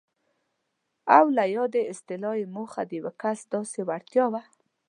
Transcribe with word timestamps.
او 1.17 1.25
له 1.37 1.43
یادې 1.55 1.81
اصطلاح 1.93 2.35
یې 2.39 2.45
موخه 2.55 2.81
د 2.89 2.91
یو 2.99 3.07
کس 3.21 3.39
داسې 3.53 3.79
وړتیا 3.87 4.25
وه. 4.31 4.41